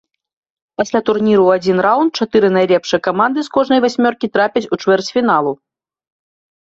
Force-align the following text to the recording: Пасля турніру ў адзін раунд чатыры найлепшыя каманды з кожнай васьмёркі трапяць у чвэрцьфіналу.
Пасля 0.81 0.99
турніру 1.09 1.41
ў 1.45 1.51
адзін 1.59 1.77
раунд 1.85 2.11
чатыры 2.23 2.49
найлепшыя 2.57 3.03
каманды 3.07 3.39
з 3.49 3.53
кожнай 3.57 3.79
васьмёркі 3.85 4.31
трапяць 4.39 4.65
у 4.77 4.81
чвэрцьфіналу. 4.87 5.51